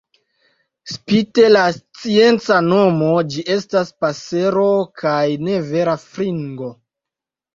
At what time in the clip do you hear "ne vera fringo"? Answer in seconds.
5.49-6.71